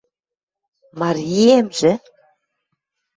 [0.99, 1.91] Марйиэмжӹ?!